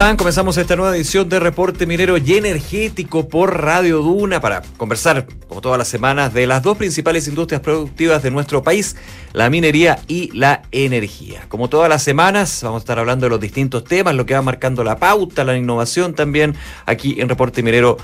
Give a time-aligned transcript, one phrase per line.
[0.00, 5.60] Comenzamos esta nueva edición de Reporte Minero y Energético por Radio Duna para conversar, como
[5.60, 8.94] todas las semanas, de las dos principales industrias productivas de nuestro país,
[9.32, 11.46] la minería y la energía.
[11.48, 14.40] Como todas las semanas, vamos a estar hablando de los distintos temas, lo que va
[14.40, 16.54] marcando la pauta, la innovación también
[16.86, 17.96] aquí en Reporte Minero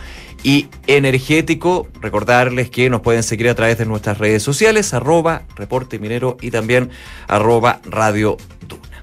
[0.43, 1.87] y Energético.
[2.01, 6.51] Recordarles que nos pueden seguir a través de nuestras redes sociales, arroba Reporte Minero y
[6.51, 6.91] también
[7.29, 8.37] arroba Radio
[8.67, 8.94] Duna.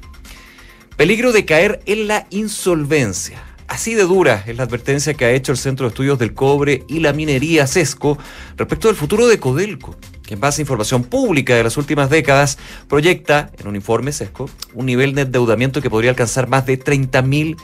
[1.01, 3.41] Peligro de caer en la insolvencia.
[3.67, 6.83] Así de dura es la advertencia que ha hecho el Centro de Estudios del Cobre
[6.87, 8.19] y la Minería CESCO
[8.55, 12.59] respecto del futuro de Codelco, que en base a información pública de las últimas décadas
[12.87, 17.23] proyecta, en un informe CESCO, un nivel de endeudamiento que podría alcanzar más de 30
[17.23, 17.57] mil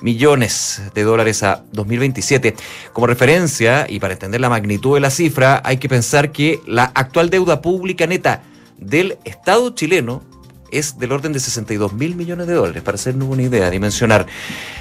[0.00, 2.54] millones de dólares a 2027.
[2.92, 6.84] Como referencia, y para entender la magnitud de la cifra, hay que pensar que la
[6.84, 8.44] actual deuda pública neta
[8.78, 10.22] del Estado chileno
[10.70, 14.26] es del orden de 62 mil millones de dólares, para hacernos una idea, dimensionar.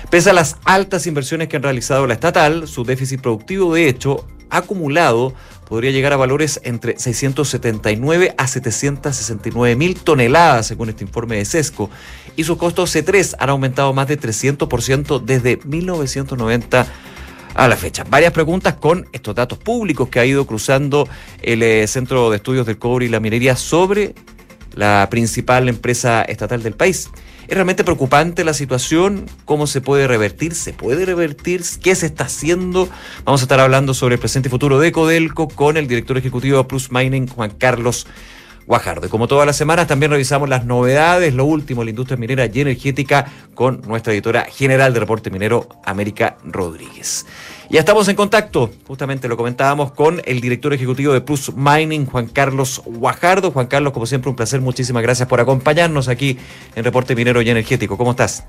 [0.10, 4.26] Pese a las altas inversiones que han realizado la estatal, su déficit productivo, de hecho,
[4.50, 5.34] acumulado,
[5.68, 11.90] podría llegar a valores entre 679 a 769 mil toneladas, según este informe de SESCO,
[12.36, 16.86] y sus costos C3 han aumentado más de 300% desde 1990
[17.56, 18.04] a la fecha.
[18.04, 21.08] Varias preguntas con estos datos públicos que ha ido cruzando
[21.42, 24.14] el eh, Centro de Estudios del Cobre y la Minería sobre
[24.76, 27.10] la principal empresa estatal del país.
[27.48, 32.26] Es realmente preocupante la situación, cómo se puede revertir, se puede revertir, qué se está
[32.26, 32.90] haciendo.
[33.24, 36.58] Vamos a estar hablando sobre el presente y futuro de Codelco con el director ejecutivo
[36.58, 38.08] de Plus Mining, Juan Carlos
[38.66, 39.06] Guajardo.
[39.06, 42.62] Y como todas las semanas, también revisamos las novedades, lo último la industria minera y
[42.62, 47.28] energética con nuestra editora general de Reporte Minero, América Rodríguez.
[47.70, 52.28] Ya estamos en contacto, justamente lo comentábamos con el director ejecutivo de Plus Mining, Juan
[52.28, 53.50] Carlos Guajardo.
[53.52, 56.38] Juan Carlos, como siempre, un placer, muchísimas gracias por acompañarnos aquí
[56.76, 57.98] en Reporte Minero y Energético.
[57.98, 58.46] ¿Cómo estás?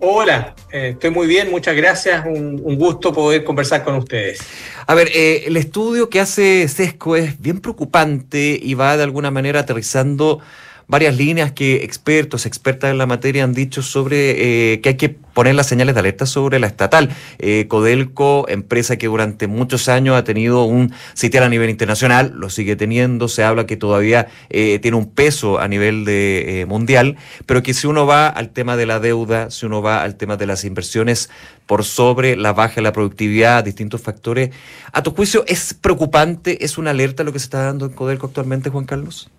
[0.00, 4.38] Hola, eh, estoy muy bien, muchas gracias, un, gusto poder conversar con ustedes.
[4.86, 9.30] A ver, eh, el estudio que hace Sesco es bien preocupante y va de alguna
[9.30, 10.40] manera aterrizando
[10.86, 15.08] varias líneas que expertos, expertas en la materia han dicho sobre eh, que hay que
[15.08, 17.10] poner las señales de alerta sobre la estatal.
[17.38, 22.50] Eh, Codelco, empresa que durante muchos años ha tenido un sitial a nivel internacional, lo
[22.50, 27.16] sigue teniendo, se habla que todavía eh, tiene un peso a nivel de mundial,
[27.46, 30.36] pero que si uno va al tema de la deuda, si uno va al tema
[30.36, 31.30] de las inversiones
[31.66, 34.50] por sobre la baja de la productividad, distintos factores,
[34.92, 38.26] ¿a tu juicio es preocupante, es una alerta lo que se está dando en Codelco
[38.26, 39.30] actualmente, Juan Carlos?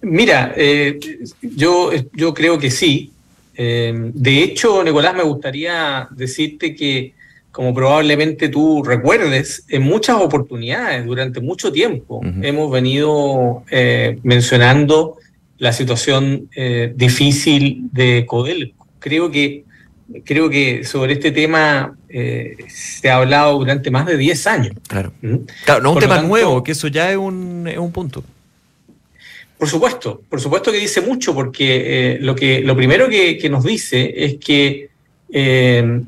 [0.00, 0.98] Mira, eh,
[1.40, 3.12] yo, yo creo que sí.
[3.56, 7.14] Eh, de hecho, Nicolás, me gustaría decirte que,
[7.50, 15.16] como probablemente tú recuerdes, en muchas oportunidades, durante mucho tiempo, hemos venido eh, mencionando
[15.58, 16.48] la situación
[16.94, 18.86] difícil de Codelco.
[19.00, 19.64] Creo que,
[20.24, 21.96] creo que sobre este tema
[22.68, 24.76] se ha hablado durante más de 10 años.
[24.86, 25.12] Claro.
[25.20, 25.36] ¿Mm?
[25.64, 28.22] claro no es un tema nuevo, que eso ya es un, es un punto.
[29.58, 33.64] Por supuesto, por supuesto que dice mucho, porque eh, lo, que, lo primero que, nos
[33.64, 34.88] dice es que
[35.32, 36.00] eh,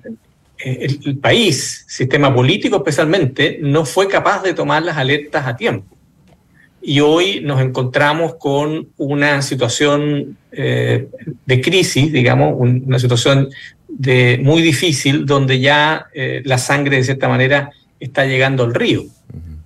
[0.58, 5.96] el, país, sistema político especialmente, no fue capaz de tomar las alertas a tiempo.
[6.80, 11.08] Y hoy nos encontramos con una situación eh,
[11.44, 13.50] de crisis, digamos, una situación
[13.88, 16.06] de, muy difícil, donde ya
[16.44, 19.06] la sangre, de cierta manera, está llegando al río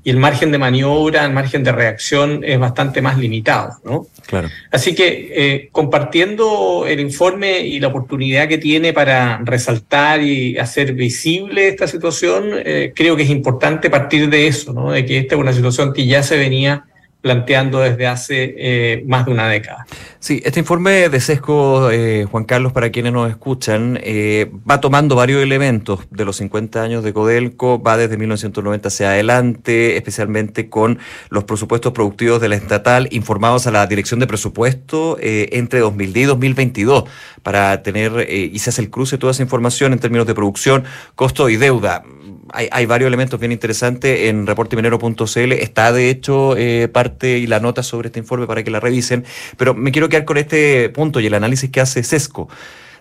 [0.04, 3.72] y el margen de maniobra, el margen de reacción es bastante más limitado.
[3.84, 4.06] ¿no?
[4.26, 4.50] Claro.
[4.70, 10.92] Así que eh, compartiendo el informe y la oportunidad que tiene para resaltar y hacer
[10.92, 14.92] visible esta situación, eh, creo que es importante partir de eso, ¿no?
[14.92, 16.84] de que esta es una situación que ya se venía
[17.24, 19.86] planteando desde hace eh, más de una década.
[20.18, 25.16] Sí, este informe de Sesco, eh, Juan Carlos, para quienes nos escuchan, eh, va tomando
[25.16, 30.98] varios elementos de los 50 años de Codelco, va desde 1990 hacia adelante, especialmente con
[31.30, 36.26] los presupuestos productivos de la estatal informados a la Dirección de Presupuesto entre 2010 y
[36.26, 37.04] 2022,
[37.42, 40.84] para tener, y se hace el cruce de toda esa información en términos de producción,
[41.14, 42.04] costo y deuda
[42.52, 45.52] hay, varios elementos bien interesantes en reporteminero.cl.
[45.52, 49.24] Está, de hecho, eh, parte y la nota sobre este informe para que la revisen.
[49.56, 52.48] Pero me quiero quedar con este punto y el análisis que hace Sesco.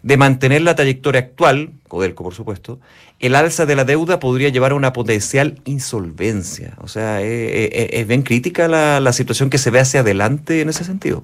[0.02, 2.80] De mantener la trayectoria actual, Codelco por supuesto,
[3.20, 6.74] el alza de la deuda podría llevar a una potencial insolvencia.
[6.82, 10.84] O sea, es, bien crítica la, la situación que se ve hacia adelante en ese
[10.84, 11.24] sentido.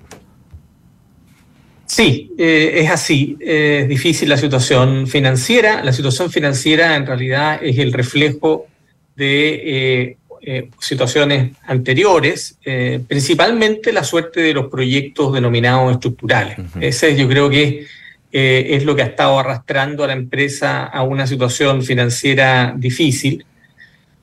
[1.89, 3.35] Sí, eh, es así.
[3.39, 5.83] es difícil la situación financiera.
[5.83, 8.67] La situación financiera en realidad es el reflejo
[9.15, 12.59] de eh, eh, situaciones anteriores,
[13.07, 16.57] principalmente la suerte de los proyectos denominados estructurales.
[16.79, 17.87] Ese yo creo que
[18.31, 23.43] es lo que ha estado arrastrando a la empresa a una situación financiera difícil.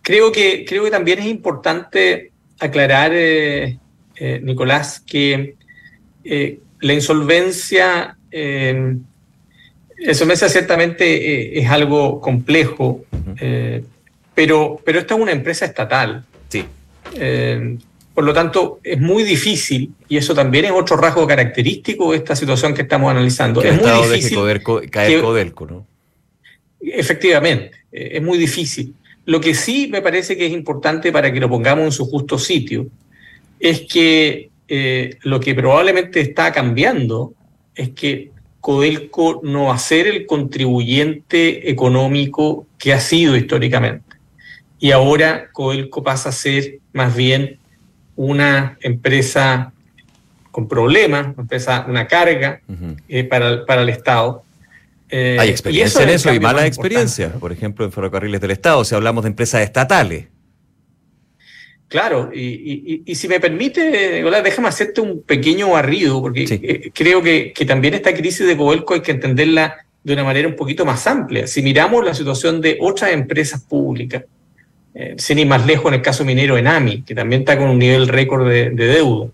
[0.02, 2.30] Creo que, creo que también es importante
[2.60, 3.12] aclarar,
[4.40, 5.56] Nicolás, que
[6.80, 8.96] la insolvencia, eh,
[9.98, 13.04] la insolvencia ciertamente es algo complejo,
[14.34, 16.24] pero, pero esta es una empresa estatal.
[16.48, 16.64] Sí.
[17.14, 17.76] Eh,
[18.16, 22.34] por lo tanto, es muy difícil, y eso también es otro rasgo característico de esta
[22.34, 23.60] situación que estamos analizando.
[23.60, 24.38] Que es muy difícil.
[24.90, 25.86] caer Codelco, ¿no?
[26.80, 28.94] Efectivamente, eh, es muy difícil.
[29.26, 32.38] Lo que sí me parece que es importante para que lo pongamos en su justo
[32.38, 32.86] sitio
[33.60, 37.34] es que eh, lo que probablemente está cambiando
[37.74, 38.30] es que
[38.60, 44.06] Codelco no va a ser el contribuyente económico que ha sido históricamente
[44.78, 47.58] y ahora Coelco pasa a ser más bien
[48.14, 49.72] una empresa
[50.50, 52.60] con problemas, una, empresa, una carga
[53.08, 54.42] eh, para, para, el Estado.
[55.08, 58.94] Eh, Hay experiencia en eso y mala experiencia, por ejemplo, en ferrocarriles del Estado, si
[58.94, 60.26] hablamos de empresas estatales.
[61.88, 67.64] Claro, y, si me permite, déjame hacerte un pequeño barrido, porque eh, creo que, que,
[67.64, 71.46] también esta crisis de Coelco hay que entenderla de una manera un poquito más amplia.
[71.46, 74.24] Si miramos la situación de otras empresas públicas,
[74.98, 77.78] eh, sin ir más lejos en el caso minero Enami, que también está con un
[77.78, 79.28] nivel récord de, deuda.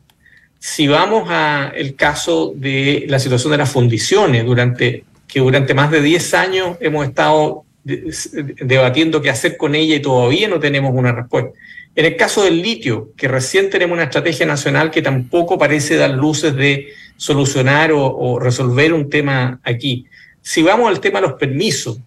[0.59, 6.03] Si vamos al caso de la situación de las fundiciones, durante, que durante más de
[6.03, 11.51] 10 años hemos estado debatiendo qué hacer con ella y todavía no tenemos una respuesta.
[11.95, 16.11] En el caso del litio, que recién tenemos una estrategia nacional que tampoco parece dar
[16.11, 20.07] luces de solucionar o, resolver un tema aquí.
[20.41, 21.99] Si vamos al tema de los permisos,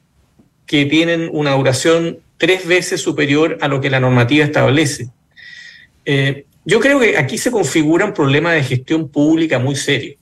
[0.65, 5.09] que tienen una duración tres veces superior a lo que la normativa establece.
[6.03, 10.15] Eh, yo creo que aquí se configura un problema de gestión pública muy serio.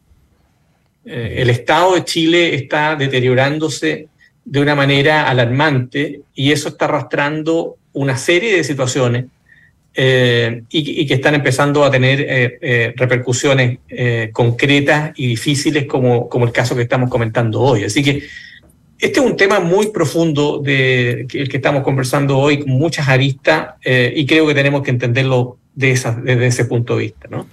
[1.06, 4.10] Eh, el Estado de Chile está deteriorándose
[4.44, 9.26] de una manera alarmante y eso está arrastrando una serie de situaciones
[9.96, 12.60] eh, y, que están empezando a tener
[12.96, 13.80] repercusiones
[14.32, 17.84] concretas y difíciles como, como el caso que estamos comentando hoy.
[17.84, 18.24] Así que
[19.04, 23.74] este es un tema muy profundo de, el que estamos conversando hoy, con muchas aristas,
[23.84, 27.28] eh, y creo que tenemos que entenderlo de desde ese punto de vista.
[27.30, 27.46] ¿no?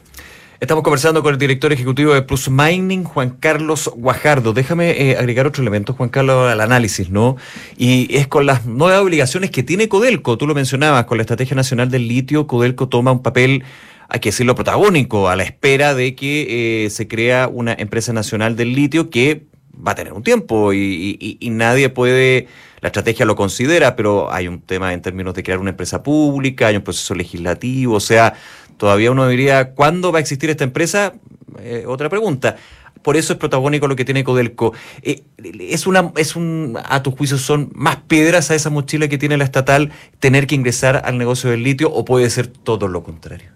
[0.60, 4.52] Estamos conversando con el director ejecutivo de Plus Mining, Juan Carlos Guajardo.
[4.52, 7.38] Déjame eh, agregar otro elemento, Juan Carlos, al análisis, ¿no?
[7.78, 10.36] Y es con las nuevas obligaciones que tiene Codelco.
[10.36, 13.64] Tú lo mencionabas, con la Estrategia Nacional del Litio, Codelco toma un papel
[14.10, 18.56] hay que decirlo, protagónico, a la espera de que eh, se crea una empresa nacional
[18.56, 19.46] del litio que
[19.86, 22.48] va a tener un tiempo y, nadie puede,
[22.80, 26.68] la estrategia lo considera, pero hay un tema en términos de crear una empresa pública,
[26.68, 28.34] hay un proceso legislativo, o sea,
[28.76, 31.14] todavía uno diría, ¿cuándo va a existir esta empresa?
[31.60, 32.56] Eh, otra pregunta.
[33.02, 34.74] Por eso es protagónico lo que tiene Codelco.
[35.02, 35.22] Eh,
[35.58, 39.38] es una, es un, a tu juicio, son más piedras a esa mochila que tiene
[39.38, 43.50] la estatal tener que ingresar al negocio del litio o puede ser todo lo contrario.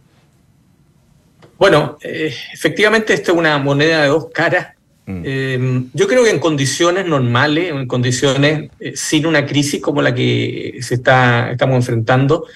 [1.58, 4.74] Bueno, eh, efectivamente esto es una moneda de dos caras
[5.06, 5.22] Mm.
[5.24, 10.14] Eh, yo creo que en condiciones normales, en condiciones eh, sin una crisis como la
[10.14, 12.46] que se está, estamos enfrentando,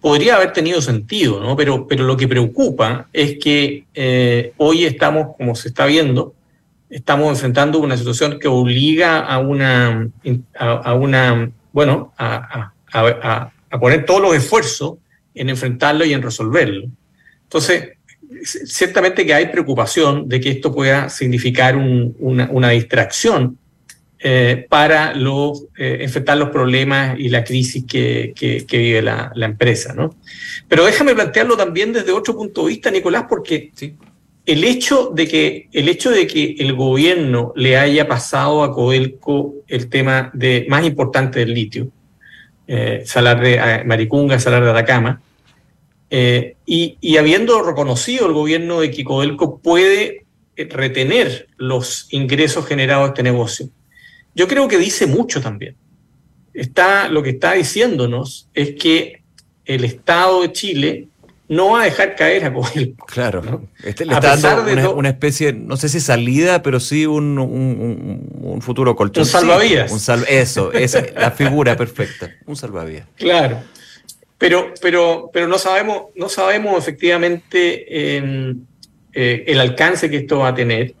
[0.00, 1.56] podría haber tenido sentido, ¿no?
[1.56, 6.34] Pero, pero lo que preocupa es que eh, hoy estamos, como se está viendo,
[6.88, 10.08] estamos enfrentando una situación que obliga a una,
[10.58, 12.72] a, una bueno, a
[13.78, 14.94] poner todos los esfuerzos
[15.34, 16.88] en enfrentarlo y en resolverlo.
[17.42, 17.97] Entonces,
[18.44, 23.58] ciertamente que hay preocupación de que esto pueda significar una, distracción
[24.20, 28.34] eh, para los, eh, enfrentar los problemas y la crisis que,
[28.70, 29.94] vive la, empresa.
[29.94, 30.16] ¿no?
[30.68, 33.72] Pero déjame plantearlo también desde otro punto de vista, Nicolás, porque
[34.44, 39.54] el, hecho de que, el hecho de que el gobierno le haya pasado a Codelco
[39.66, 41.88] el tema de, más importante del litio,
[42.66, 45.20] eh, Salar de Maricunga, Salar de Atacama,
[46.10, 50.24] eh, y, habiendo reconocido el gobierno de que Codelco puede
[50.56, 53.68] eh, retener los ingresos generados de este negocio,
[54.34, 55.76] yo creo que dice mucho también.
[56.54, 59.22] Está, lo que está diciéndonos es que
[59.64, 61.08] el Estado de Chile
[61.48, 63.06] no va a dejar caer a Codelco.
[63.06, 68.62] Claro, este le está dando una, especie, no sé si salida, pero sí un, un,
[68.62, 69.22] futuro colchón.
[69.22, 69.90] Un salvavidas.
[70.28, 73.06] eso, esa es la figura perfecta, un salvavidas.
[73.16, 73.62] Claro.
[74.38, 80.54] Pero, pero, pero no, sabemos, no sabemos efectivamente eh, el alcance que esto va a
[80.54, 80.94] tener.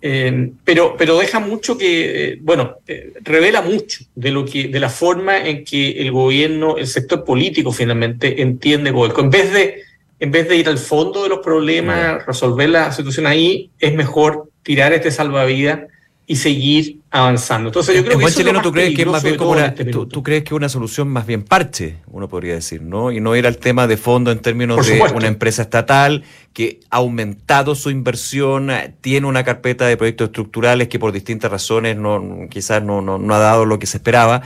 [0.00, 2.76] Eh, pero, pero deja mucho que, eh, bueno,
[3.22, 7.72] revela mucho de lo que, de la forma en que el gobierno, el sector político
[7.72, 9.22] finalmente entiende Goelco.
[9.22, 9.82] En vez de,
[10.20, 14.50] en vez de ir al fondo de los problemas, resolver la situación ahí, es mejor
[14.62, 15.80] tirar este salvavidas
[16.28, 17.68] y seguir avanzando.
[17.68, 19.66] Entonces yo creo en que buen chileno tú crees que es más bien como una,
[19.66, 23.10] este tú, tú, crees que una solución más bien parche, uno podría decir, ¿no?
[23.10, 26.98] Y no ir al tema de fondo en términos de una empresa estatal que ha
[26.98, 32.82] aumentado su inversión, tiene una carpeta de proyectos estructurales que por distintas razones no quizás
[32.82, 34.42] no, no, no ha dado lo que se esperaba,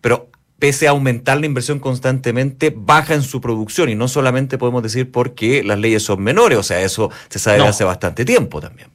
[0.00, 0.28] pero
[0.58, 5.10] pese a aumentar la inversión constantemente, baja en su producción y no solamente podemos decir
[5.10, 8.88] porque las leyes son menores, o sea, eso se sabe desde hace bastante tiempo también.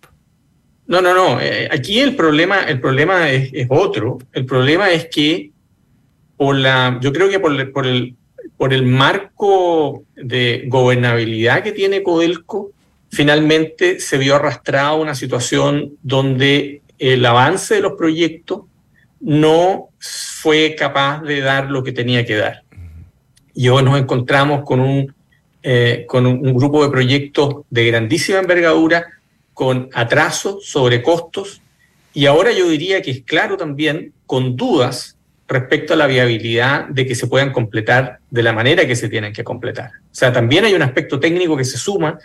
[0.90, 1.40] No, no, no.
[1.40, 4.18] Eh, aquí el problema, el problema es, otro.
[4.34, 5.52] El problema es que
[6.36, 8.16] por la, yo creo que por, el, por, el,
[8.58, 12.72] por el marco de gobernabilidad que tiene Codelco,
[13.12, 18.62] finalmente se vio arrastrado una situación donde el avance de los proyectos
[19.20, 22.64] no fue capaz de dar lo que tenía que dar.
[23.54, 25.14] Y hoy nos encontramos con un,
[25.62, 29.19] eh, con un grupo de proyectos de grandísima envergadura
[29.60, 31.62] con atrasos, sobre costos,
[32.14, 35.18] y ahora yo diría que es claro también con dudas
[35.50, 39.34] respecto a la viabilidad de que se puedan completar de la manera que se tienen
[39.34, 39.92] que completar.
[40.14, 42.18] O sea, también hay un aspecto técnico que se suma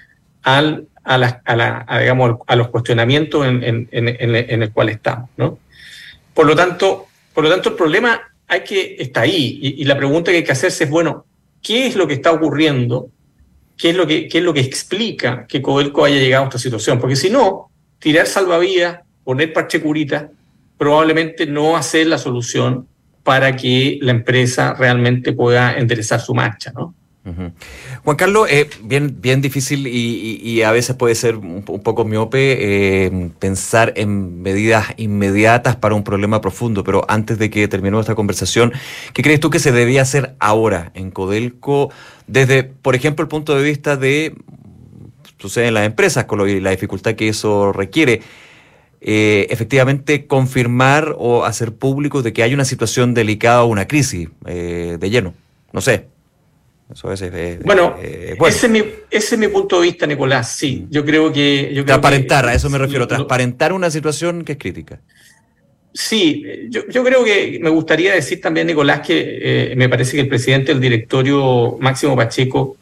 [0.45, 5.29] al, a, la, digamos, a los cuestionamientos en, el cual estamos.
[5.37, 5.59] ¿no?
[6.35, 9.97] Por, lo tanto, por lo tanto, el problema hay que, está ahí y, y la
[9.97, 11.27] pregunta que hay que hacerse es, bueno,
[11.61, 13.09] ¿qué es lo que está ocurriendo
[13.77, 16.99] qué es lo que, es lo que explica que Codelco haya llegado a esta situación.
[16.99, 20.31] Porque si no, tirar salvavidas, poner parche curita,
[20.79, 22.87] probablemente no va a ser la solución
[23.23, 26.95] para que la empresa realmente pueda enderezar su marcha, ¿no?
[28.05, 33.31] Juan Carlos, eh, bien, bien difícil y, a veces puede ser un, poco miope eh,
[33.39, 38.73] pensar en medidas inmediatas para un problema profundo, pero antes de que terminemos esta conversación,
[39.15, 41.91] ¿qué crees tú que se debía hacer ahora en Codelco
[42.27, 44.35] desde, por ejemplo, el punto de vista de,
[45.39, 48.21] sucede en las empresas, con la dificultad que eso requiere?
[49.07, 54.31] Eh, efectivamente confirmar o hacer público de que hay una situación delicada o una crisis
[54.45, 55.35] de lleno.
[55.73, 56.07] No sé,
[57.65, 57.97] bueno,
[58.47, 58.67] Ese,
[59.11, 60.51] es mi, punto de vista, Nicolás.
[60.53, 60.91] Sí, mm.
[60.93, 61.73] yo creo que.
[61.75, 65.01] Yo transparentar, a eso me refiero, transparentar una situación que es crítica.
[65.93, 69.39] Sí, yo, creo que me gustaría decir también, Nicolás, que
[69.71, 72.77] eh, me parece que el presidente del directorio, Máximo Pacheco,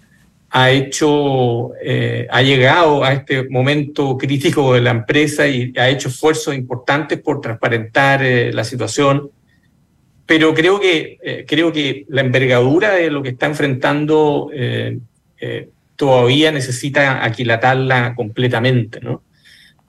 [0.49, 6.09] ha hecho, eh, ha llegado a este momento crítico de la empresa y ha hecho
[6.09, 9.30] esfuerzos importantes por transparentar eh, la situación
[10.26, 14.98] pero creo que, eh, creo que la envergadura de lo que está enfrentando eh,
[15.40, 19.00] eh, todavía necesita aquilatarla completamente.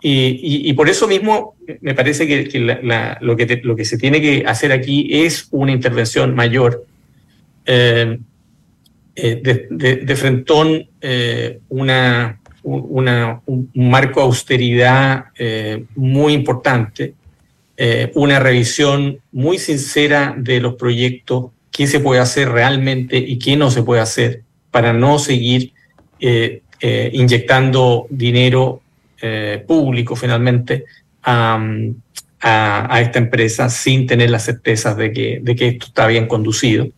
[0.05, 2.59] Y, por eso mismo me parece que,
[3.21, 6.85] lo, que se tiene que hacer aquí es una intervención mayor.
[7.65, 8.19] de,
[9.15, 15.25] de, una, un marco de austeridad
[15.95, 17.13] muy importante
[17.75, 23.57] eh, una revisión muy sincera de los proyectos, qué se puede hacer realmente y qué
[23.57, 25.73] no se puede hacer para no seguir
[26.19, 28.79] eh, eh, inyectando dinero
[29.65, 30.83] público finalmente
[31.23, 31.57] a,
[32.99, 36.89] esta empresa sin tener las certezas de que, de que esto está bien conducido.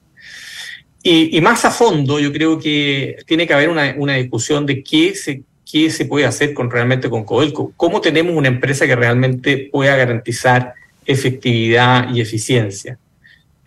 [1.04, 5.14] Y, más a fondo, yo creo que tiene que haber una, una discusión de qué
[5.14, 7.74] se, qué se puede hacer con, realmente con Codelco.
[7.76, 10.74] ¿Cómo tenemos una empresa que realmente pueda garantizar
[11.06, 12.98] efectividad y eficiencia?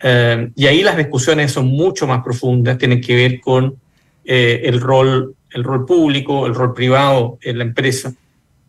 [0.01, 3.75] Eh, y ahí las discusiones son mucho más profundas, tienen que ver con
[4.23, 8.13] eh, el, rol, el rol público, el rol privado en la empresa.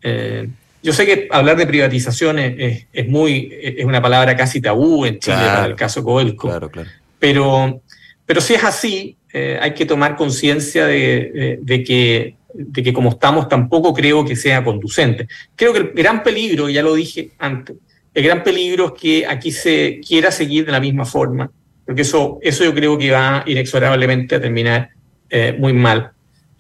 [0.03, 0.49] Eh,
[0.83, 5.19] yo sé que hablar de privatizaciones es, es, muy, es una palabra casi tabú en
[5.19, 6.49] Chile para el caso Coelco.
[6.49, 6.89] Claro, claro.
[7.19, 7.83] Pero,
[8.25, 13.49] pero si es así, hay que tomar conciencia de, de, que de que como estamos
[13.49, 15.29] tampoco creo que sea conducente.
[15.57, 17.77] Creo que el gran peligro, ya lo dije antes,
[18.13, 21.51] el gran peligro es que aquí se quiera seguir de la misma forma,
[21.87, 24.91] porque eso, eso yo creo que va inexorablemente a terminar
[25.29, 26.11] eh, muy mal.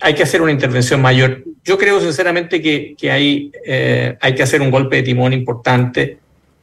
[0.00, 1.44] Hay que hacer una intervención mayor.
[1.64, 6.18] Yo creo sinceramente que, que hay, eh, hay que hacer un golpe de timón importante,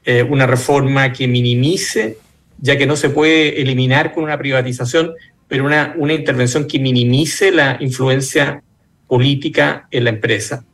[0.06, 2.18] eh, una reforma que minimice,
[2.60, 5.14] ya que no se puede eliminar con una privatización,
[5.48, 8.64] pero una, una intervención que minimice la influencia
[9.08, 10.66] política en la empresa,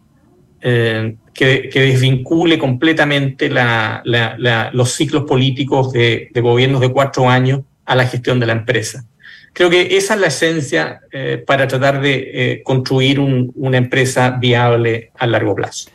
[0.62, 8.40] eh, que, desvincule completamente los ciclos políticos de, gobiernos de cuatro años a la gestión
[8.40, 9.06] de la empresa.
[9.54, 15.12] Creo que esa es la esencia eh, para tratar de eh, construir una empresa viable
[15.16, 15.90] a largo plazo.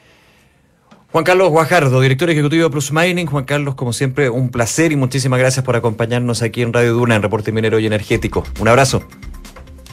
[1.10, 3.26] Juan Carlos Guajardo, director ejecutivo de Plus Mining.
[3.26, 7.16] Juan Carlos, como siempre, un placer y muchísimas gracias por acompañarnos aquí en Radio Duna
[7.16, 8.44] en Reporte Minero y Energético.
[8.60, 9.02] Un abrazo.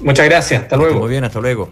[0.02, 1.00] Muchas gracias, hasta luego.
[1.00, 1.72] Muy bien, hasta luego.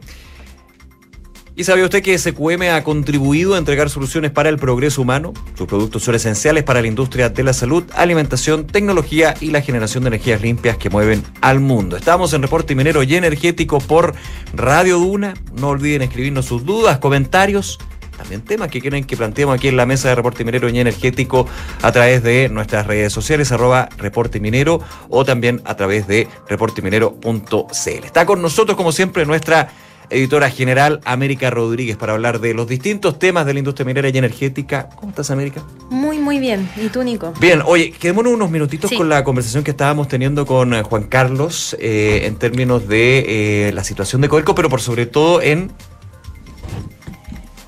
[1.55, 5.33] ¿Y sabía usted que SQM ha contribuido a entregar soluciones para el progreso humano?
[5.55, 10.03] Sus productos son esenciales para la industria de la salud, alimentación, tecnología y la generación
[10.03, 11.95] de energías limpias que mueven al mundo.
[11.95, 14.15] Estamos en Reporte Minero y Energético por
[14.55, 15.35] Radio Duna.
[15.53, 17.77] No olviden escribirnos sus dudas, comentarios,
[18.17, 21.45] también temas que quieren que planteemos aquí en la mesa de Reporte Minero y Energético
[21.83, 28.03] a través de nuestras redes sociales, arroba Reporte Minero o también a través de reporteminero.cl.
[28.03, 29.69] Está con nosotros, como siempre, nuestra
[30.13, 34.17] editora general América Rodríguez para hablar de los distintos temas de la industria minera y
[34.17, 34.89] energética.
[34.95, 35.63] ¿Cómo estás, América?
[35.89, 36.69] Muy, muy bien.
[36.77, 37.33] ¿Y tú, Nico?
[37.39, 41.75] Bien, oye, quedémonos unos minutitos con la conversación que estábamos teniendo con eh, Juan Carlos
[41.79, 45.71] eh, en términos de eh, la situación de Coelco, pero por sobre todo en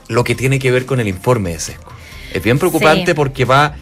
[0.08, 1.92] lo que tiene que ver con el informe de SESCO.
[2.34, 3.76] Es bien preocupante porque va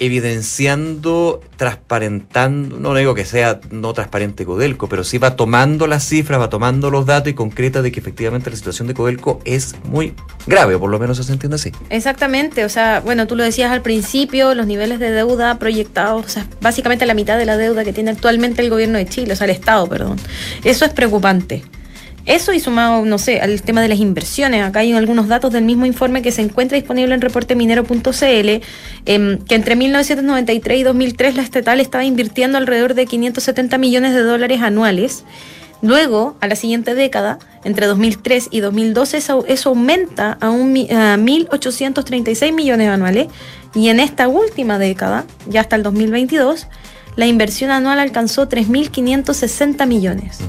[0.00, 6.40] evidenciando, transparentando, no digo que sea no transparente Codelco, pero sí va tomando las cifras,
[6.40, 10.14] va tomando los datos y concreta de que efectivamente la situación de Codelco es muy
[10.46, 11.72] grave, o por lo menos se entiende así.
[11.90, 16.28] Exactamente, o sea, bueno, tú lo decías al principio, los niveles de deuda proyectados, o
[16.28, 19.36] sea, básicamente la mitad de la deuda que tiene actualmente el gobierno de Chile, o
[19.36, 20.16] sea, el Estado, perdón.
[20.64, 21.62] Eso es preocupante.
[22.28, 24.62] Eso y sumado, no sé, al tema de las inversiones.
[24.62, 28.62] Acá hay algunos datos del mismo informe que se encuentra disponible en reporteminero.cl,
[29.06, 34.22] em, que entre 1993 y 2003 la estatal estaba invirtiendo alrededor de 570 millones de
[34.22, 35.24] dólares anuales.
[35.80, 42.52] Luego, a la siguiente década, entre 2003 y 2012, eso, aumenta a, un, a 1.836
[42.52, 43.28] millones anuales.
[43.74, 46.66] Y en esta última década, ya hasta el 2022,
[47.16, 50.40] la inversión anual alcanzó 3.560 millones.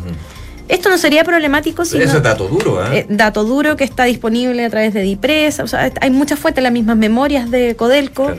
[0.70, 1.98] Esto no sería problemático si.
[1.98, 3.00] Eso es dato duro, ¿eh?
[3.00, 3.06] ¿eh?
[3.10, 5.60] Dato duro que está disponible a través de DIPRES.
[5.60, 8.32] O sea, hay muchas fuentes, las mismas memorias de Codelco.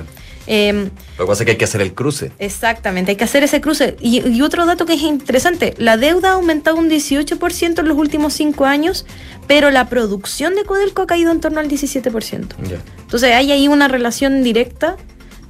[0.47, 2.33] Em, Lo que pasa es que hay que hacer el cruce.
[2.39, 3.97] Exactamente, hay que hacer ese cruce.
[4.01, 8.33] Y, otro dato que es interesante, la deuda ha aumentado un 18% en los últimos
[8.33, 9.07] cinco años,
[9.47, 12.55] pero la producción de Codelco ha caído en torno al 17%.
[13.01, 14.97] Entonces hay ahí una relación directa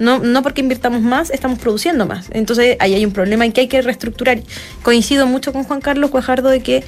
[0.00, 2.26] no, no porque invirtamos más, estamos produciendo más.
[2.33, 4.40] Entonces ahí hay un problema en que hay que reestructurar.
[4.83, 6.82] Coincido mucho con Juan Carlos Cuajardo de que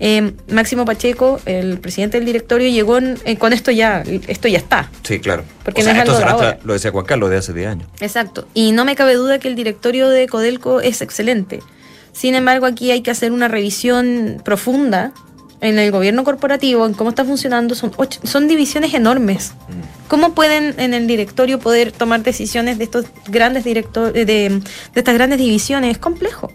[0.00, 4.90] eh, Máximo Pacheco, el presidente del directorio, llegó eh, con esto ya, esto ya está.
[5.02, 5.44] Sí, claro.
[5.64, 7.88] Porque no es esto se lo decía Juan Carlos de hace 10 años.
[8.00, 8.46] Exacto.
[8.52, 11.60] Y no me cabe duda que el directorio de Codelco es excelente.
[12.12, 15.12] Sin embargo, aquí hay que hacer una revisión profunda
[15.60, 17.92] en el gobierno corporativo, en cómo está funcionando, son,
[18.22, 19.52] son divisiones enormes.
[19.68, 20.08] Mm.
[20.08, 24.62] ¿Cómo pueden en el directorio poder tomar decisiones de estos grandes directores, de, de,
[24.94, 25.92] estas grandes divisiones?
[25.92, 26.52] Es complejo.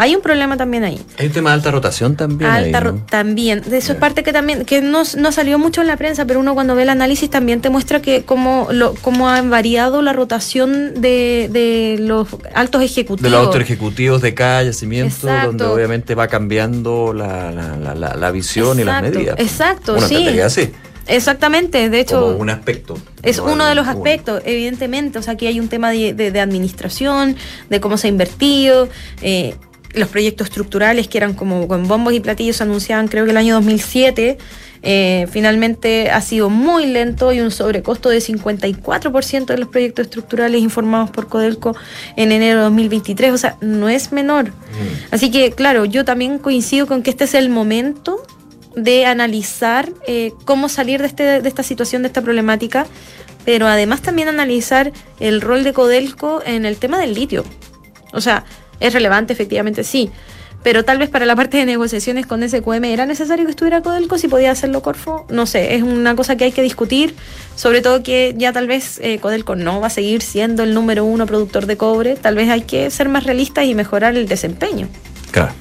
[0.00, 0.98] Hay un problema también ahí.
[1.18, 2.50] Hay un tema de alta rotación también.
[2.50, 3.60] Alta también.
[3.60, 6.40] De eso es parte que también, que no, no salió mucho en la prensa, pero
[6.40, 10.14] uno cuando ve el análisis también te muestra que cómo, lo, cómo ha variado la
[10.14, 13.30] rotación de, de los altos ejecutivos.
[13.30, 18.80] De los altos ejecutivos de cada yacimiento, donde obviamente va cambiando la, la, la, visión
[18.80, 19.38] y las medidas.
[19.38, 20.40] Exacto, sí.
[20.40, 20.72] Así.
[21.08, 22.22] Exactamente, de hecho.
[22.22, 22.96] Como un aspecto.
[23.22, 25.18] Es uno de los aspectos, evidentemente.
[25.18, 27.36] O sea, aquí hay un tema de, de, administración,
[27.68, 28.88] de cómo se ha invertido.
[29.20, 29.56] Eh,
[29.94, 33.36] los proyectos estructurales que eran como con bombos y platillos se anunciaban creo que el
[33.36, 34.38] año 2007,
[34.82, 40.62] eh, finalmente ha sido muy lento y un sobrecosto de 54% de los proyectos estructurales
[40.62, 41.76] informados por Codelco
[42.16, 44.48] en enero de 2023, o sea, no es menor.
[44.48, 44.52] Mm.
[45.10, 48.22] Así que, claro, yo también coincido con que este es el momento
[48.74, 52.86] de analizar eh, cómo salir de, este, de esta situación, de esta problemática,
[53.44, 57.44] pero además también analizar el rol de Codelco en el tema del litio.
[58.12, 58.44] O sea,
[58.80, 60.10] es relevante, efectivamente, sí.
[60.62, 64.18] Pero tal vez para la parte de negociaciones con SQM era necesario que estuviera Codelco,
[64.18, 67.14] si podía hacerlo Corfo, no sé, es una cosa que hay que discutir,
[67.56, 71.04] sobre todo que ya tal vez eh, Codelco no va a seguir siendo el número
[71.06, 74.88] uno productor de cobre, tal vez hay que ser más realistas y mejorar el desempeño.
[75.30, 75.52] Claro.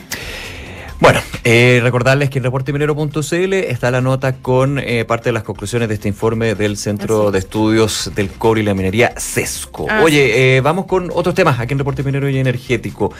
[0.99, 5.88] Bueno, eh, recordarles que en reporteminero.cl está la nota con eh, parte de las conclusiones
[5.88, 9.88] de este informe del Centro de Estudios del Cobre y la Minería, CESCO.
[9.89, 13.13] Ah, Oye, eh, vamos con otros temas aquí en Reporte Minero y Energético.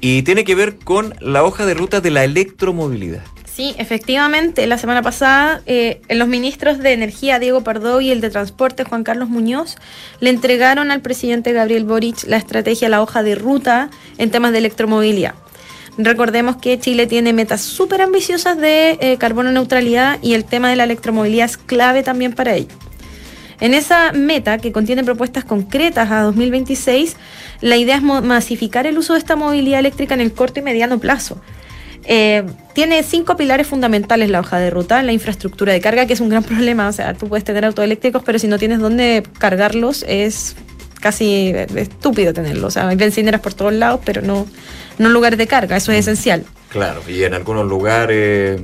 [0.00, 3.22] Y tiene que ver con la hoja de ruta de la electromovilidad.
[3.44, 5.62] Sí, efectivamente, la semana pasada
[6.10, 9.76] los ministros de Energía, Diego Pardo, y el de Transporte, Juan Carlos Muñoz,
[10.20, 14.58] le entregaron al presidente Gabriel Boric la estrategia, la hoja de ruta en temas de
[14.58, 15.34] electromovilidad.
[15.98, 20.76] Recordemos que Chile tiene metas súper ambiciosas de eh, carbono neutralidad y el tema de
[20.76, 22.74] la electromovilidad es clave también para ello.
[23.60, 27.16] En esa meta, que contiene propuestas concretas a 2026,
[27.62, 30.98] la idea es masificar el uso de esta movilidad eléctrica en el corto y mediano
[30.98, 31.40] plazo.
[32.04, 36.20] Eh, tiene cinco pilares fundamentales la hoja de ruta, la infraestructura de carga, que es
[36.20, 39.22] un gran problema, o sea, tú puedes tener autos eléctricos, pero si no tienes dónde
[39.38, 40.56] cargarlos, es
[41.06, 42.64] casi estúpido tenerlos.
[42.64, 44.44] O sea, hay bencineras por todos lados, pero no,
[44.98, 46.44] no lugares de carga, eso es esencial.
[46.68, 48.60] Claro, y en algunos lugares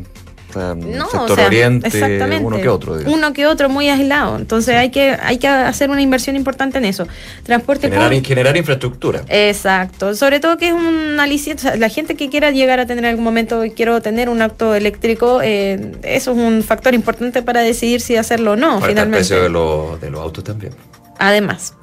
[0.57, 2.99] no, sector oriente, uno que otro.
[3.07, 4.37] Uno que otro muy aislado.
[4.37, 7.07] Entonces hay que hay que hacer una inversión importante en eso.
[7.45, 9.23] Transporte generar, generar infraestructura.
[9.29, 10.17] Exacto.
[10.17, 11.79] Sobre todo que es un aliciente.
[11.79, 15.41] la gente que quiera llegar a tener en algún momento, quiero tener un auto eléctrico,
[15.43, 18.81] eh, eso es un factor importante para decidir si hacerlo o no.
[18.81, 19.19] finalmente.
[19.19, 20.75] El precio de, de los autos también.
[21.21, 21.77] Además.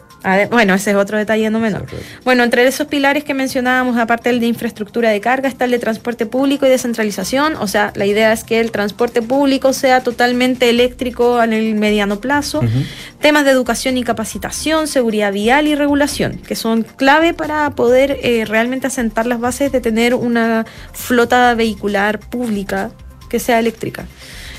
[0.50, 1.86] Bueno, ese es otro detalle no menor.
[2.24, 5.80] Bueno, entre esos pilares que mencionábamos, aparte del de infraestructura de carga, está el de
[5.80, 7.56] transporte público y descentralización.
[7.56, 12.20] O sea, la idea es que el transporte público sea totalmente eléctrico en el mediano
[12.20, 12.62] plazo.
[13.22, 18.46] Temas de educación y capacitación, seguridad vial y regulación, que son clave para poder eh,
[18.46, 22.92] realmente asentar las bases de tener una flota vehicular pública
[23.30, 24.06] que sea eléctrica.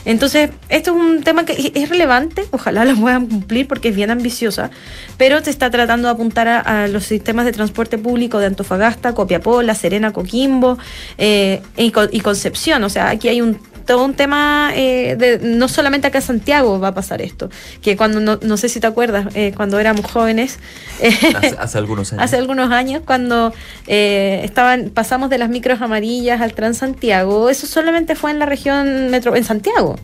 [0.04, 4.10] Entonces, esto es un tema que es relevante, ojalá lo puedan cumplir porque es bien
[4.10, 4.70] ambiciosa,
[5.16, 9.62] pero se está tratando de apuntar a, los sistemas de transporte público de Antofagasta, Copiapó,
[9.62, 10.78] La Serena, Coquimbo
[11.18, 12.82] eh, y, y Concepción.
[12.84, 13.58] O sea, aquí hay un
[13.90, 17.50] todo un tema eh, de no solamente acá en Santiago va a pasar esto,
[17.83, 20.61] que cuando no, no sé si te acuerdas, eh, cuando éramos jóvenes,
[21.59, 23.53] hace, algunos años, hace algunos años cuando
[23.88, 29.11] eh, estaban pasamos de las micros amarillas al Transantiago, eso solamente fue en la región
[29.11, 29.96] metro en Santiago.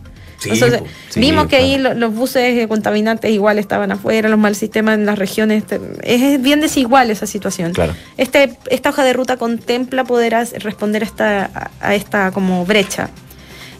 [1.15, 5.63] vimos que ahí los, buses contaminantes igual estaban afuera, los mal sistemas en las regiones.
[6.03, 7.71] Es bien desigual esa situación.
[8.17, 13.09] Este, esta hoja de ruta contempla poder responder a esta, a esta como brecha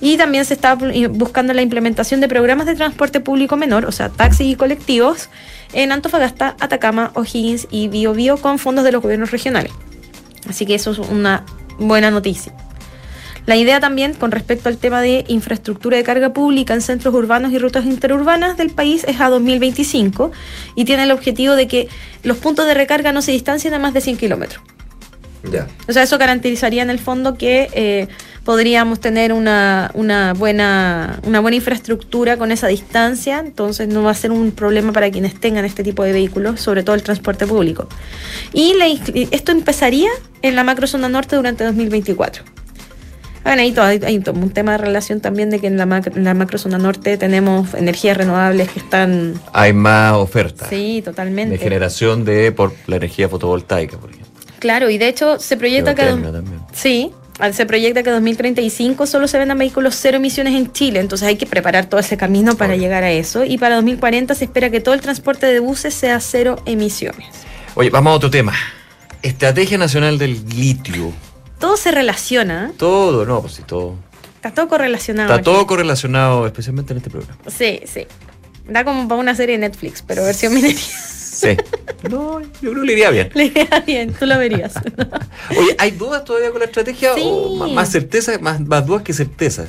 [0.02, 4.10] y también se está buscando la implementación de programas de transporte público menor, o sea,
[4.10, 5.30] taxis y colectivos,
[5.74, 9.72] en Antofagasta, Atacama, O'Higgins y Biobío con fondos de los gobiernos regionales.
[10.48, 11.46] Así que eso es una
[11.78, 12.54] buena noticia.
[13.46, 17.54] La idea también con respecto al tema de infraestructura de carga pública en centros urbanos
[17.54, 20.32] y rutas interurbanas del país es a 2025
[20.76, 21.88] y tiene el objetivo de que
[22.24, 24.62] los puntos de recarga no se distancien a más de 100 kilómetros.
[25.52, 25.68] Ya.
[25.88, 28.08] O sea, eso garantizaría en el fondo que eh,
[28.48, 34.14] podríamos tener una, una, buena, una buena infraestructura con esa distancia, entonces no va a
[34.14, 37.90] ser un problema para quienes tengan este tipo de vehículos, sobre todo el transporte público.
[38.54, 38.74] Y
[39.32, 40.10] esto empezaría
[40.42, 42.46] en la macrozona norte durante 2024.
[43.44, 46.78] Bueno, ahí hay, hay, un tema de relación también de que en la, la macrozona
[46.78, 49.36] norte tenemos energías renovables que están...
[49.54, 50.68] Hay más oferta.
[50.70, 51.58] Sí, totalmente.
[51.58, 54.27] De generación de por la energía fotovoltaica, por ejemplo.
[54.60, 56.16] Claro, y de hecho se proyecta que...
[56.74, 57.12] Sí,
[57.54, 61.36] se proyecta que en 2035 solo se vendan vehículos cero emisiones en Chile, entonces hay
[61.36, 63.44] que preparar todo ese camino para llegar a eso.
[63.44, 67.28] Y para 2040 se espera que todo el transporte de buses sea cero emisiones.
[67.76, 68.54] Oye, vamos a otro tema.
[69.22, 71.14] Estrategia Nacional del Litio.
[71.60, 72.72] Todo se relaciona.
[72.78, 73.96] Todo, no, pues sí, todo.
[74.36, 75.30] Está todo correlacionado.
[75.30, 77.38] Está todo correlacionado, especialmente en este programa.
[77.48, 78.08] Sí, sí.
[78.68, 80.80] Da como para una serie de Netflix, pero versión minería.
[81.38, 81.56] Sí.
[82.10, 83.30] No, yo creo que le iría bien.
[83.36, 84.74] Le iría bien, tú lo verías.
[85.52, 87.14] Oye, ¿hay dudas todavía con la estrategia?
[87.14, 89.68] ¿O más, certeza, más, más dudas que certeza?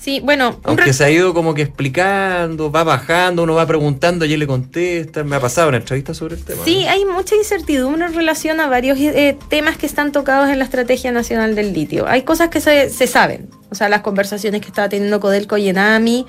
[0.00, 0.58] Sí, bueno.
[0.64, 4.46] Aunque se ha ido como que explicando, va bajando, uno va preguntando, y él le
[4.48, 5.22] contesta.
[5.22, 6.64] Me ha pasado una entrevista sobre el tema.
[6.64, 10.64] Sí, hay mucha incertidumbre en relación a varios eh, temas que están tocados en la
[10.64, 12.08] Estrategia Nacional del Litio.
[12.08, 13.48] Hay cosas que se, se saben.
[13.70, 16.26] O sea, las conversaciones que estaba teniendo Codelco y Enami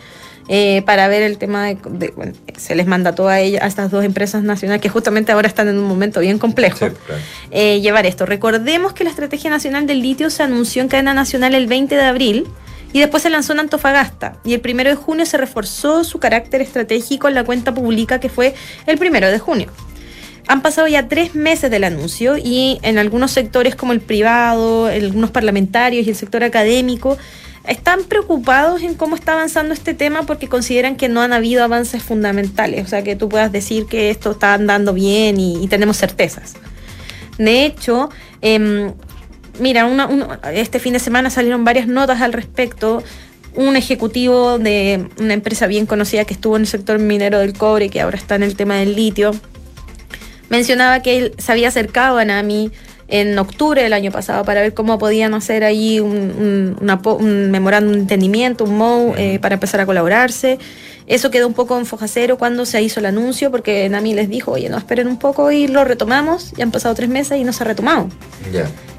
[0.47, 4.03] eh, para ver el tema de, bueno, se les mandató a, ella, a estas dos
[4.03, 6.89] empresas nacionales que justamente ahora están en un momento bien complejo
[7.51, 8.25] eh, llevar esto.
[8.25, 12.03] Recordemos que la Estrategia Nacional del Litio se anunció en cadena nacional el 20 de
[12.03, 12.47] abril
[12.93, 16.61] y después se lanzó en Antofagasta y el 1 de junio se reforzó su carácter
[16.61, 18.53] estratégico en la cuenta pública que fue
[18.85, 19.71] el 1 de junio.
[20.47, 25.31] Han pasado ya tres meses del anuncio y en algunos sectores como el privado, algunos
[25.31, 27.17] parlamentarios y el sector académico
[27.67, 32.01] están preocupados en cómo está avanzando este tema porque consideran que no han habido avances
[32.01, 36.53] fundamentales, o sea, que tú puedas decir que esto está andando bien y, tenemos certezas.
[37.37, 38.09] De hecho,
[38.41, 38.93] em,
[39.59, 39.87] mira,
[40.53, 43.03] este fin de semana salieron varias notas al respecto.
[43.53, 47.89] Un ejecutivo de una empresa bien conocida que estuvo en el sector minero del cobre,
[47.89, 49.33] que ahora está en el tema del litio,
[50.49, 52.71] mencionaba que él se había acercado a NAMI
[53.11, 56.75] en octubre del año pasado para ver cómo podían hacer ahí un,
[57.51, 60.57] memorándum de entendimiento, un MOU, eh, para empezar a colaborarse.
[61.07, 64.29] Eso quedó un poco en foja cero cuando se hizo el anuncio, porque Nami les
[64.29, 66.53] dijo, oye, no, esperen un poco y lo retomamos.
[66.53, 68.07] Ya han pasado tres meses y no se ha retomado.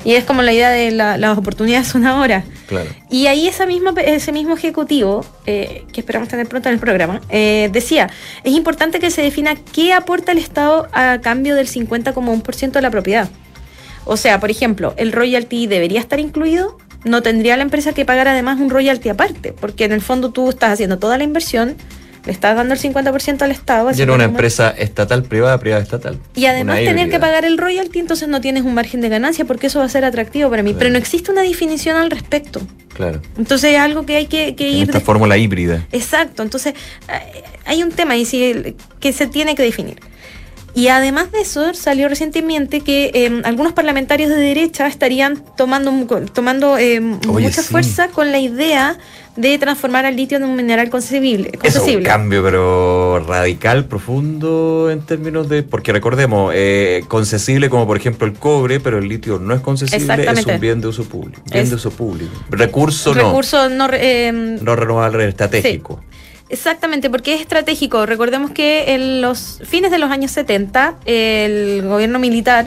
[0.04, 2.44] Y es como la idea de las oportunidades son ahora.
[3.08, 7.22] Y ahí esa misma, ese mismo ejecutivo, eh, que esperamos tener pronto en el programa,
[7.30, 8.10] eh, decía,
[8.44, 12.90] es importante que se defina qué aporta el Estado a cambio del 50,1% de la
[12.90, 13.30] propiedad.
[14.04, 18.28] O sea, por ejemplo, el royalty debería estar incluido, no tendría la empresa que pagar
[18.28, 21.76] además un royalty aparte, porque en el fondo tú estás haciendo toda la inversión,
[22.24, 23.90] le estás dando el 50% al Estado.
[23.96, 26.18] Y era una empresa estatal, privada, privada, estatal.
[26.36, 29.66] Y además tener que pagar el royalty, entonces no tienes un margen de ganancia porque
[29.66, 30.74] eso va a ser atractivo para mí.
[30.78, 32.60] Pero no existe una definición al respecto.
[32.94, 33.20] Claro.
[33.36, 34.82] Entonces es algo que hay que, que En ir...
[34.84, 35.84] esta de- fórmula híbrida.
[35.90, 36.74] Exacto, entonces
[37.08, 39.96] eh, hay un tema sí, que se tiene que definir.
[40.74, 45.92] Y además de eso, salió recientemente que eh, algunos parlamentarios de derecha estarían tomando,
[46.32, 47.68] tomando eh, mucha sí.
[47.70, 48.96] fuerza con la idea
[49.36, 51.52] de transformar al litio en un mineral concesible.
[51.62, 55.62] Eso es un cambio, pero radical, profundo en términos de.
[55.62, 60.24] Porque recordemos, eh, concesible como por ejemplo el cobre, pero el litio no es concesible,
[60.30, 61.42] es un bien de uso público.
[61.50, 62.32] Bien Es- de uso público.
[62.50, 63.28] Recurso no.
[63.28, 66.00] Recurso no, eh, No renovable estratégico.
[66.52, 68.06] Exactamente, porque es estratégico.
[68.06, 72.66] Recordemos que en los fines de los años 70, el gobierno militar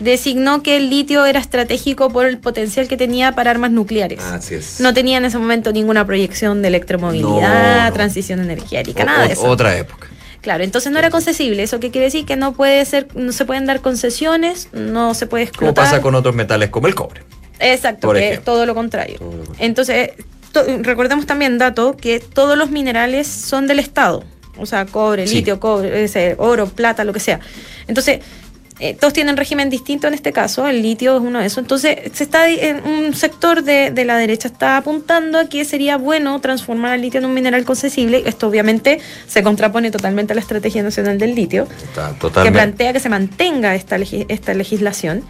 [0.00, 4.20] designó que el litio era estratégico por el potencial que tenía para armas nucleares.
[4.22, 4.80] Así es.
[4.80, 7.92] No tenía en ese momento ninguna proyección de electromovilidad, No, no.
[7.92, 9.42] transición energética, O- nada de eso.
[9.44, 10.08] Otra época.
[10.40, 11.62] Claro, entonces no era concesible.
[11.64, 12.24] ¿Eso qué quiere decir?
[12.24, 15.84] Que no puede ser, no se pueden dar concesiones, no se puede Como explotar.
[15.84, 17.22] pasa con otros metales como el cobre.
[17.60, 19.18] Exacto, que es todo lo contrario.
[19.58, 20.22] Entonces, to-
[20.82, 24.24] recordemos también, dato, que todos los minerales son del Estado.
[24.58, 25.36] O sea, cobre, Sí.
[25.36, 27.40] litio, cobre, ese, oro, plata, lo que sea.
[27.86, 28.20] Entonces,
[28.80, 31.58] eh, todos tienen régimen distinto en este caso, el litio es uno de esos.
[31.58, 35.96] Entonces, se está en un sector de, de la derecha está apuntando a que sería
[35.96, 38.22] bueno transformar el litio en un mineral concesible.
[38.26, 43.00] Esto obviamente se contrapone totalmente a la Estrategia Nacional del Litio Está que plantea que
[43.00, 45.24] se mantenga esta, esta legislación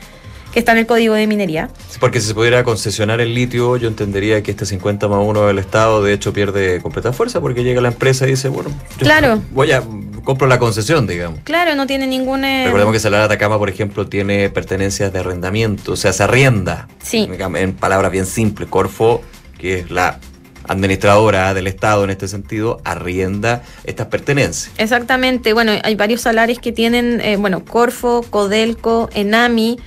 [0.58, 1.70] que está en el Código de Minería.
[2.00, 5.60] Porque si se pudiera concesionar el litio, yo entendería que este 50 más 1 del
[5.60, 9.40] Estado de hecho pierde completa fuerza porque llega la empresa y dice, bueno, yo Claro.
[9.52, 9.84] voy a
[10.24, 11.38] compro la concesión, digamos.
[11.44, 12.44] Claro, no tiene ningún...
[12.44, 16.24] eh, Recordemos que Salar de Atacama, por ejemplo, tiene pertenencias de arrendamiento, o sea, se
[16.24, 16.88] arrienda.
[17.02, 17.28] Sí.
[17.54, 19.22] En palabras bien simples, Corfo,
[19.58, 20.18] que es la
[20.66, 24.72] administradora del Estado en este sentido, arrienda estas pertenencias.
[24.76, 29.78] Exactamente, bueno, hay varios salarios que tienen, eh, bueno, Corfo, Codelco, Enami,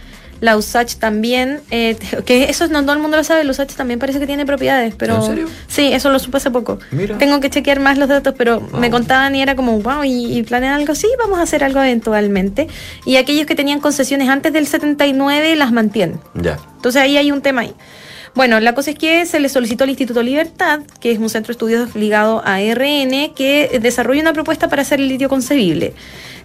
[0.42, 4.00] la USACH también, eh, que eso no todo el mundo lo sabe, la USACH también
[4.00, 5.16] parece que tiene propiedades, pero...
[5.16, 5.48] ¿En serio?
[5.68, 6.80] Sí, eso lo supe hace poco.
[6.92, 7.18] Mira.
[7.18, 10.44] Tengo que chequear más los datos, pero me contaban y era como, wow, ¿y, y
[10.44, 10.96] planean algo?
[10.96, 12.68] Sí, vamos a hacer algo eventualmente.
[13.06, 16.20] Y aquellos que tenían concesiones antes del 79 las mantienen.
[16.34, 16.58] Ya.
[16.76, 17.76] Entonces ahí hay un tema ahí.
[18.34, 21.50] Bueno, la cosa es que se le solicitó al Instituto Libertad, que es un centro
[21.50, 25.94] de estudios ligado a RN, que desarrolle una propuesta para hacer el litio concebible.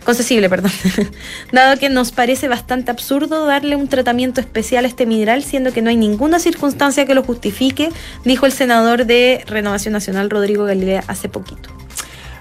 [0.04, 0.72] Concesible, perdón.
[1.52, 5.82] Dado que nos parece bastante absurdo darle un tratamiento especial a este mineral, siendo que
[5.82, 7.90] no hay ninguna circunstancia que lo justifique,
[8.24, 11.70] dijo el senador de Renovación Nacional, Rodrigo Galilea, hace poquito.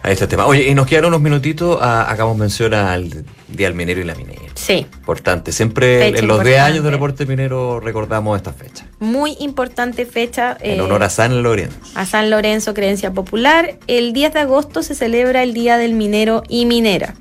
[0.02, 0.46] Ahí está el tema.
[0.46, 1.80] Oye, y nos quedan unos minutitos.
[1.82, 4.14] hagamos mención al Día y la.
[4.56, 5.52] Sí, Importante.
[5.52, 6.60] Siempre Fecha en los 10 importante.
[6.60, 8.86] años del reporte minero recordamos esta fecha.
[9.00, 10.58] muy importante fecha.
[10.62, 11.78] En eh, honor a San Lorenzo.
[11.94, 13.78] a San Lorenzo, creencia popular.
[13.88, 17.16] El 10 de agosto se celebra el Día del Minero y Minera.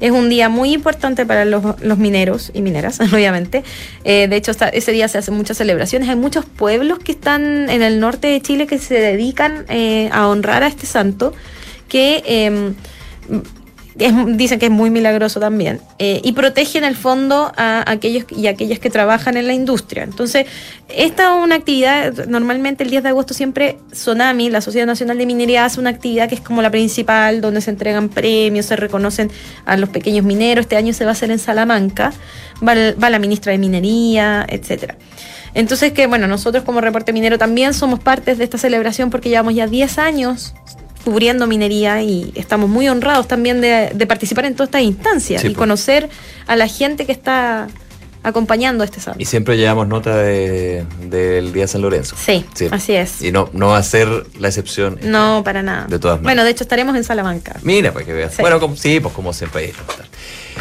[0.00, 3.62] Es un día muy importante para los, los mineros y mineras, obviamente.
[4.02, 6.08] Eh, de hecho, ese día se hacen muchas celebraciones.
[6.08, 10.26] Hay muchos pueblos que están en el norte de Chile que se dedican eh, a
[10.26, 11.32] honrar a este santo,
[11.88, 12.72] que eh,
[13.98, 15.80] es- dicen que es muy milagroso también.
[15.98, 20.02] eh, y protege en el fondo a aquellos y aquellas que trabajan en la industria.
[20.02, 20.46] Entonces,
[20.88, 25.26] esta es una actividad, normalmente el 10 de agosto siempre Sonami, la Sociedad Nacional de
[25.26, 29.30] Minería, hace una actividad que es como la principal, donde se entregan premios, se reconocen
[29.64, 30.64] a los pequeños mineros.
[30.64, 32.12] Este año se va a hacer en Salamanca,
[32.66, 34.96] va, va la ministra de Minería, etcétera.
[35.54, 39.54] Entonces que bueno, nosotros como reporte minero también somos partes de esta celebración porque llevamos
[39.54, 40.52] ya 10 años
[41.04, 45.48] cubriendo minería y estamos muy honrados también de, de participar en todas estas instancias Sí,
[45.48, 45.58] y pues.
[45.58, 46.08] conocer
[46.46, 47.68] a la gente que está
[48.22, 49.20] acompañando este santo.
[49.20, 52.16] Y siempre llevamos nota de- del Día de San Lorenzo.
[52.18, 53.20] Sí, así es.
[53.20, 54.98] Y no, no va a ser la excepción.
[55.02, 55.86] No, para nada.
[55.88, 56.22] De todas maneras.
[56.24, 57.56] Bueno, de hecho estaremos en Salamanca.
[57.62, 58.32] Mira, para que veas.
[58.34, 58.40] Sí.
[58.40, 59.64] Bueno, como- sí, pues como siempre.
[59.66, 59.72] ahí.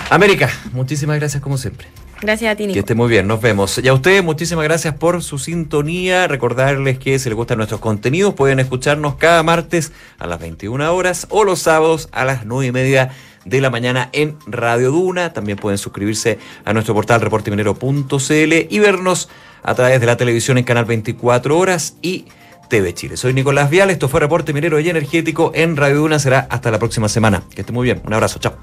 [0.10, 1.88] América, muchísimas gracias como siempre.
[2.24, 2.80] Gracias a ti, Que Nico.
[2.80, 3.80] esté muy bien, nos vemos.
[3.84, 6.28] Y a ustedes, muchísimas gracias por su sintonía.
[6.28, 11.28] Recordarles que si les gustan nuestros contenidos, pueden escucharnos cada martes a las 21 horas
[11.30, 13.10] o los sábados a las 9 y media
[13.46, 15.34] de la mañana en Radio Duna.
[15.34, 19.30] También pueden suscribirse a nuestro portal reporteminero.cl y vernos
[19.64, 22.26] a través de la televisión en Canal 24 Horas y
[22.70, 23.18] TV Chile.
[23.18, 26.20] Soy Nicolás Vial, esto fue Reporte Minero y Energético en Radio Duna.
[26.20, 27.44] Será hasta la próxima semana.
[27.54, 28.02] Que esté muy bien.
[28.06, 28.56] Un abrazo, chao.